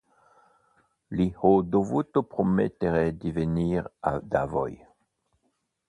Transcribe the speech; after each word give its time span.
Gli 1.09 1.31
ho 1.35 1.61
dovuto 1.61 2.23
promettere 2.23 3.15
di 3.17 3.31
venir 3.31 3.87
da 4.23 4.45
voi. 4.45 4.83